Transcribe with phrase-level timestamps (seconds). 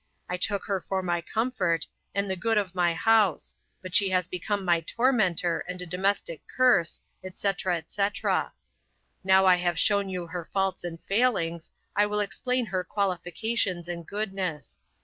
[0.27, 3.53] I took her for my comfort, and the good of my house,
[3.83, 7.49] but she has become my tormentor and a domestic curse, &c.
[7.85, 8.09] &c.
[9.23, 14.03] Now I have shown you her faults and failings, I will explain her qualifications and
[14.07, 14.79] goodness.